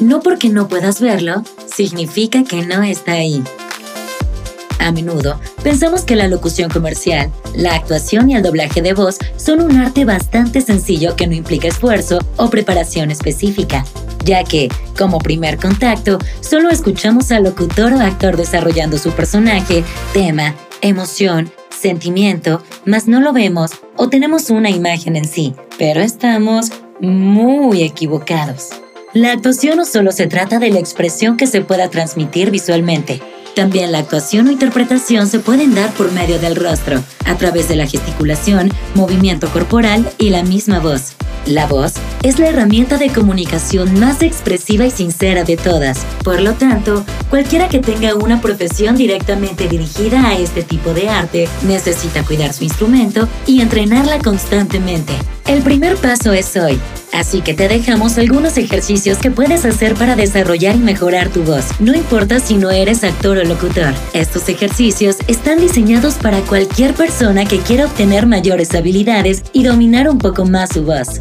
No 0.00 0.20
porque 0.20 0.48
no 0.48 0.66
puedas 0.66 0.98
verlo, 1.00 1.42
significa 1.72 2.42
que 2.42 2.64
no 2.64 2.82
está 2.82 3.12
ahí. 3.12 3.44
A 4.78 4.92
menudo 4.92 5.38
pensamos 5.62 6.04
que 6.04 6.16
la 6.16 6.26
locución 6.26 6.70
comercial, 6.70 7.30
la 7.54 7.74
actuación 7.74 8.30
y 8.30 8.34
el 8.34 8.42
doblaje 8.42 8.80
de 8.80 8.94
voz 8.94 9.18
son 9.36 9.60
un 9.60 9.76
arte 9.76 10.06
bastante 10.06 10.62
sencillo 10.62 11.16
que 11.16 11.26
no 11.26 11.34
implica 11.34 11.68
esfuerzo 11.68 12.18
o 12.36 12.48
preparación 12.48 13.10
específica, 13.10 13.84
ya 14.24 14.42
que, 14.42 14.70
como 14.96 15.18
primer 15.18 15.58
contacto, 15.58 16.18
solo 16.40 16.70
escuchamos 16.70 17.30
al 17.30 17.44
locutor 17.44 17.92
o 17.92 18.00
actor 18.00 18.38
desarrollando 18.38 18.96
su 18.96 19.10
personaje, 19.10 19.84
tema, 20.14 20.54
emoción, 20.80 21.52
sentimiento, 21.68 22.62
mas 22.86 23.06
no 23.06 23.20
lo 23.20 23.34
vemos 23.34 23.72
o 23.96 24.08
tenemos 24.08 24.48
una 24.48 24.70
imagen 24.70 25.16
en 25.16 25.26
sí, 25.26 25.54
pero 25.78 26.00
estamos 26.00 26.70
muy 27.00 27.82
equivocados. 27.82 28.79
La 29.12 29.32
actuación 29.32 29.76
no 29.76 29.84
solo 29.84 30.12
se 30.12 30.28
trata 30.28 30.60
de 30.60 30.70
la 30.70 30.78
expresión 30.78 31.36
que 31.36 31.48
se 31.48 31.62
pueda 31.62 31.90
transmitir 31.90 32.52
visualmente, 32.52 33.20
también 33.54 33.90
la 33.90 33.98
actuación 33.98 34.46
o 34.46 34.52
interpretación 34.52 35.26
se 35.26 35.40
pueden 35.40 35.74
dar 35.74 35.90
por 35.94 36.12
medio 36.12 36.38
del 36.38 36.56
rostro, 36.56 37.02
a 37.26 37.36
través 37.36 37.68
de 37.68 37.76
la 37.76 37.86
gesticulación, 37.86 38.70
movimiento 38.94 39.48
corporal 39.50 40.08
y 40.18 40.30
la 40.30 40.42
misma 40.42 40.78
voz. 40.78 41.14
La 41.46 41.66
voz 41.66 41.94
es 42.22 42.38
la 42.38 42.48
herramienta 42.48 42.98
de 42.98 43.10
comunicación 43.10 43.98
más 43.98 44.22
expresiva 44.22 44.86
y 44.86 44.90
sincera 44.90 45.42
de 45.42 45.56
todas. 45.56 46.06
Por 46.22 46.40
lo 46.40 46.52
tanto, 46.52 47.04
cualquiera 47.30 47.68
que 47.68 47.80
tenga 47.80 48.14
una 48.14 48.40
profesión 48.40 48.96
directamente 48.96 49.68
dirigida 49.68 50.28
a 50.28 50.38
este 50.38 50.62
tipo 50.62 50.94
de 50.94 51.08
arte 51.08 51.48
necesita 51.66 52.22
cuidar 52.22 52.52
su 52.52 52.64
instrumento 52.64 53.26
y 53.46 53.60
entrenarla 53.60 54.18
constantemente. 54.20 55.14
El 55.50 55.62
primer 55.62 55.96
paso 55.96 56.32
es 56.32 56.56
hoy, 56.56 56.78
así 57.12 57.40
que 57.40 57.54
te 57.54 57.66
dejamos 57.66 58.18
algunos 58.18 58.56
ejercicios 58.56 59.18
que 59.18 59.32
puedes 59.32 59.64
hacer 59.64 59.94
para 59.94 60.14
desarrollar 60.14 60.76
y 60.76 60.78
mejorar 60.78 61.28
tu 61.28 61.42
voz. 61.42 61.64
No 61.80 61.92
importa 61.92 62.38
si 62.38 62.54
no 62.54 62.70
eres 62.70 63.02
actor 63.02 63.36
o 63.36 63.42
locutor, 63.42 63.92
estos 64.12 64.48
ejercicios 64.48 65.16
están 65.26 65.58
diseñados 65.58 66.14
para 66.14 66.38
cualquier 66.42 66.94
persona 66.94 67.46
que 67.46 67.58
quiera 67.58 67.86
obtener 67.86 68.26
mayores 68.26 68.76
habilidades 68.76 69.42
y 69.52 69.64
dominar 69.64 70.08
un 70.08 70.18
poco 70.18 70.44
más 70.44 70.68
su 70.72 70.84
voz. 70.84 71.18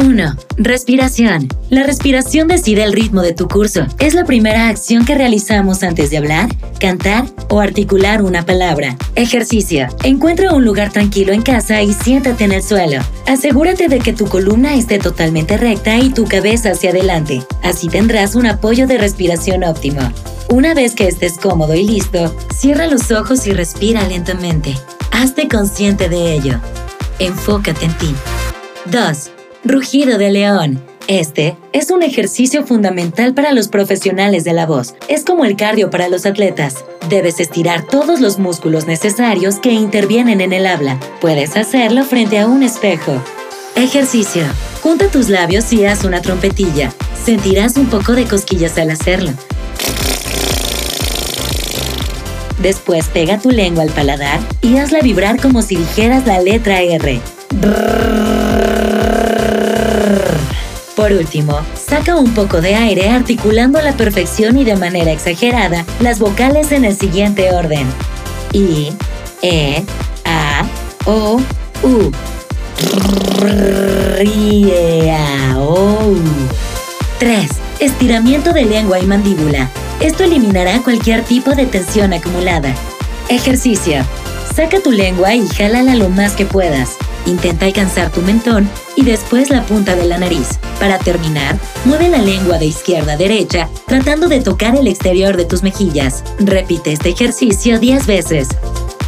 1. 0.00 0.34
Respiración. 0.56 1.46
La 1.68 1.82
respiración 1.82 2.48
decide 2.48 2.84
el 2.84 2.94
ritmo 2.94 3.20
de 3.20 3.34
tu 3.34 3.48
curso. 3.48 3.86
Es 3.98 4.14
la 4.14 4.24
primera 4.24 4.68
acción 4.68 5.04
que 5.04 5.14
realizamos 5.14 5.82
antes 5.82 6.08
de 6.08 6.16
hablar, 6.16 6.48
cantar 6.78 7.26
o 7.50 7.60
articular 7.60 8.22
una 8.22 8.46
palabra. 8.46 8.96
Ejercicio. 9.14 9.88
Encuentra 10.02 10.54
un 10.54 10.64
lugar 10.64 10.90
tranquilo 10.90 11.34
en 11.34 11.42
casa 11.42 11.82
y 11.82 11.92
siéntate 11.92 12.44
en 12.44 12.52
el 12.52 12.62
suelo. 12.62 13.02
Asegúrate 13.26 13.88
de 13.88 13.98
que 13.98 14.14
tu 14.14 14.26
columna 14.26 14.74
esté 14.74 14.98
totalmente 14.98 15.58
recta 15.58 15.98
y 15.98 16.08
tu 16.08 16.24
cabeza 16.24 16.70
hacia 16.70 16.90
adelante. 16.90 17.42
Así 17.62 17.88
tendrás 17.88 18.34
un 18.34 18.46
apoyo 18.46 18.86
de 18.86 18.96
respiración 18.96 19.64
óptimo. 19.64 20.00
Una 20.48 20.72
vez 20.72 20.94
que 20.94 21.08
estés 21.08 21.36
cómodo 21.36 21.74
y 21.74 21.86
listo, 21.86 22.34
cierra 22.56 22.86
los 22.86 23.10
ojos 23.10 23.46
y 23.46 23.52
respira 23.52 24.02
lentamente. 24.08 24.74
Hazte 25.12 25.46
consciente 25.46 26.08
de 26.08 26.32
ello. 26.32 26.58
Enfócate 27.18 27.84
en 27.84 27.98
ti. 27.98 28.14
2. 28.86 29.39
Rugido 29.62 30.16
de 30.16 30.30
león. 30.30 30.82
Este 31.06 31.54
es 31.74 31.90
un 31.90 32.02
ejercicio 32.02 32.64
fundamental 32.64 33.34
para 33.34 33.52
los 33.52 33.68
profesionales 33.68 34.42
de 34.42 34.54
la 34.54 34.64
voz. 34.64 34.94
Es 35.06 35.22
como 35.22 35.44
el 35.44 35.54
cardio 35.54 35.90
para 35.90 36.08
los 36.08 36.24
atletas. 36.24 36.82
Debes 37.10 37.40
estirar 37.40 37.86
todos 37.86 38.20
los 38.20 38.38
músculos 38.38 38.86
necesarios 38.86 39.56
que 39.56 39.72
intervienen 39.72 40.40
en 40.40 40.54
el 40.54 40.66
habla. 40.66 40.98
Puedes 41.20 41.58
hacerlo 41.58 42.04
frente 42.04 42.38
a 42.38 42.46
un 42.46 42.62
espejo. 42.62 43.22
Ejercicio. 43.76 44.44
Junta 44.82 45.08
tus 45.08 45.28
labios 45.28 45.70
y 45.74 45.84
haz 45.84 46.04
una 46.04 46.22
trompetilla. 46.22 46.90
Sentirás 47.22 47.76
un 47.76 47.90
poco 47.90 48.12
de 48.12 48.24
cosquillas 48.24 48.78
al 48.78 48.88
hacerlo. 48.88 49.30
Después 52.62 53.08
pega 53.08 53.38
tu 53.38 53.50
lengua 53.50 53.82
al 53.82 53.90
paladar 53.90 54.40
y 54.62 54.78
hazla 54.78 55.00
vibrar 55.00 55.38
como 55.38 55.60
si 55.60 55.76
dijeras 55.76 56.26
la 56.26 56.40
letra 56.40 56.80
R. 56.80 57.20
Por 60.96 61.12
último, 61.12 61.58
saca 61.74 62.16
un 62.16 62.32
poco 62.34 62.60
de 62.60 62.74
aire 62.74 63.08
articulando 63.08 63.78
a 63.78 63.82
la 63.82 63.96
perfección 63.96 64.58
y 64.58 64.64
de 64.64 64.76
manera 64.76 65.10
exagerada 65.10 65.84
las 66.00 66.18
vocales 66.18 66.72
en 66.72 66.84
el 66.84 66.96
siguiente 66.96 67.52
orden. 67.52 67.86
I, 68.52 68.92
E, 69.42 69.82
A, 70.24 70.64
O, 71.06 71.40
U. 71.82 72.12
O. 75.56 76.14
3. 77.18 77.50
Estiramiento 77.80 78.52
de 78.52 78.64
lengua 78.64 79.00
y 79.00 79.06
mandíbula. 79.06 79.70
Esto 80.00 80.24
eliminará 80.24 80.80
cualquier 80.82 81.22
tipo 81.24 81.52
de 81.52 81.66
tensión 81.66 82.12
acumulada. 82.12 82.74
Ejercicio. 83.28 84.04
Saca 84.54 84.80
tu 84.80 84.92
lengua 84.92 85.34
y 85.34 85.46
jálala 85.48 85.94
lo 85.94 86.08
más 86.08 86.32
que 86.32 86.44
puedas. 86.44 86.96
Intenta 87.26 87.66
alcanzar 87.66 88.10
tu 88.10 88.22
mentón 88.22 88.68
y 88.96 89.04
después 89.04 89.50
la 89.50 89.62
punta 89.62 89.94
de 89.94 90.06
la 90.06 90.18
nariz. 90.18 90.58
Para 90.78 90.98
terminar, 90.98 91.58
mueve 91.84 92.08
la 92.08 92.18
lengua 92.18 92.58
de 92.58 92.66
izquierda 92.66 93.12
a 93.12 93.16
derecha, 93.16 93.68
tratando 93.86 94.28
de 94.28 94.40
tocar 94.40 94.76
el 94.76 94.86
exterior 94.86 95.36
de 95.36 95.44
tus 95.44 95.62
mejillas. 95.62 96.24
Repite 96.38 96.92
este 96.92 97.10
ejercicio 97.10 97.78
10 97.78 98.06
veces. 98.06 98.48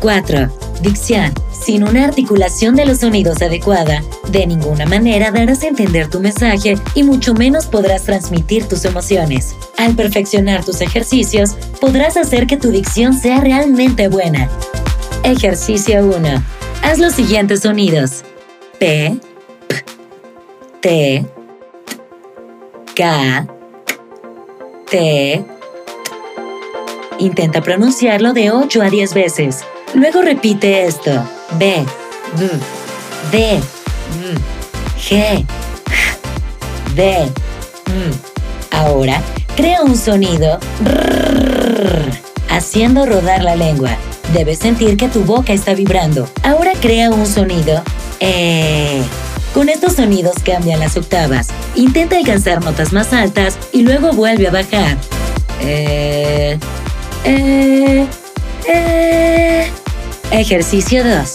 4. 0.00 0.50
Dicción. 0.82 1.32
Sin 1.52 1.82
una 1.82 2.04
articulación 2.04 2.76
de 2.76 2.84
los 2.84 2.98
sonidos 2.98 3.42
adecuada, 3.42 4.02
de 4.30 4.46
ninguna 4.46 4.86
manera 4.86 5.30
darás 5.30 5.62
a 5.62 5.68
entender 5.68 6.08
tu 6.08 6.20
mensaje 6.20 6.78
y 6.94 7.02
mucho 7.02 7.34
menos 7.34 7.66
podrás 7.66 8.04
transmitir 8.04 8.68
tus 8.68 8.84
emociones. 8.84 9.56
Al 9.76 9.94
perfeccionar 9.94 10.64
tus 10.64 10.80
ejercicios, 10.80 11.56
podrás 11.80 12.16
hacer 12.16 12.46
que 12.46 12.56
tu 12.56 12.70
dicción 12.70 13.18
sea 13.18 13.40
realmente 13.40 14.08
buena. 14.08 14.48
Ejercicio 15.24 16.06
1. 16.06 16.42
Haz 16.82 16.98
los 16.98 17.14
siguientes 17.14 17.60
sonidos. 17.60 18.24
P, 18.78 19.18
P, 19.68 19.84
T, 20.80 21.26
K, 22.94 23.46
T. 24.90 25.44
Intenta 27.18 27.60
pronunciarlo 27.62 28.32
de 28.32 28.50
8 28.50 28.82
a 28.82 28.90
10 28.90 29.14
veces. 29.14 29.64
Luego 29.94 30.22
repite 30.22 30.84
esto. 30.84 31.10
B, 31.58 31.84
B, 32.38 32.50
D, 33.32 33.60
G, 34.98 35.44
D. 36.94 37.30
Ahora, 38.70 39.22
crea 39.56 39.82
un 39.82 39.96
sonido 39.96 40.58
haciendo 42.50 43.06
rodar 43.06 43.42
la 43.42 43.56
lengua. 43.56 43.96
Debes 44.32 44.58
sentir 44.58 44.96
que 44.96 45.08
tu 45.08 45.24
boca 45.24 45.52
está 45.52 45.74
vibrando. 45.74 46.28
Ahora 46.42 46.72
crea 46.80 47.10
un 47.10 47.26
sonido. 47.26 47.82
Eh. 48.20 49.02
Con 49.54 49.68
estos 49.68 49.94
sonidos 49.94 50.34
cambian 50.44 50.80
las 50.80 50.96
octavas. 50.96 51.48
Intenta 51.74 52.16
alcanzar 52.16 52.62
notas 52.62 52.92
más 52.92 53.12
altas 53.12 53.58
y 53.72 53.82
luego 53.82 54.12
vuelve 54.12 54.48
a 54.48 54.50
bajar. 54.50 54.96
Eh. 55.62 56.58
Eh. 57.24 58.06
Eh. 58.68 59.70
Ejercicio 60.30 61.04
2. 61.04 61.34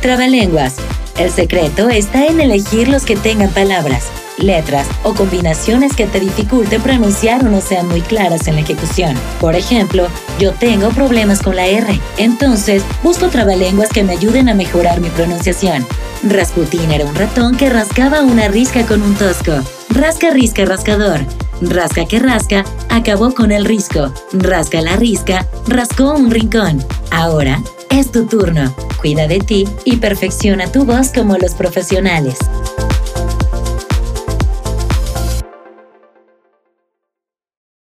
Trabalenguas. 0.00 0.76
El 1.18 1.30
secreto 1.30 1.90
está 1.90 2.26
en 2.26 2.40
elegir 2.40 2.88
los 2.88 3.04
que 3.04 3.16
tengan 3.16 3.50
palabras 3.50 4.04
letras 4.42 4.86
o 5.02 5.14
combinaciones 5.14 5.94
que 5.94 6.06
te 6.06 6.20
dificulten 6.20 6.82
pronunciar 6.82 7.44
o 7.44 7.48
no 7.48 7.60
sean 7.60 7.88
muy 7.88 8.00
claras 8.00 8.46
en 8.48 8.56
la 8.56 8.62
ejecución. 8.62 9.16
Por 9.40 9.54
ejemplo, 9.54 10.08
yo 10.38 10.52
tengo 10.52 10.90
problemas 10.90 11.40
con 11.42 11.56
la 11.56 11.66
R, 11.66 12.00
entonces 12.16 12.82
busco 13.02 13.28
trabalenguas 13.28 13.90
que 13.90 14.04
me 14.04 14.12
ayuden 14.12 14.48
a 14.48 14.54
mejorar 14.54 15.00
mi 15.00 15.08
pronunciación. 15.10 15.86
Rasputín 16.22 16.90
era 16.90 17.06
un 17.06 17.14
ratón 17.14 17.56
que 17.56 17.70
rascaba 17.70 18.22
una 18.22 18.48
risca 18.48 18.84
con 18.86 19.02
un 19.02 19.14
tosco. 19.14 19.52
Rasca, 19.88 20.30
risca, 20.30 20.64
rascador. 20.64 21.20
Rasca 21.62 22.06
que 22.06 22.18
rasca, 22.18 22.64
acabó 22.88 23.34
con 23.34 23.52
el 23.52 23.64
risco. 23.64 24.12
Rasca 24.32 24.80
la 24.80 24.96
risca, 24.96 25.46
rascó 25.66 26.12
un 26.14 26.30
rincón. 26.30 26.84
Ahora 27.10 27.62
es 27.90 28.12
tu 28.12 28.26
turno. 28.26 28.74
Cuida 29.00 29.26
de 29.26 29.40
ti 29.40 29.68
y 29.84 29.96
perfecciona 29.96 30.70
tu 30.70 30.84
voz 30.84 31.10
como 31.12 31.36
los 31.38 31.54
profesionales. 31.54 32.36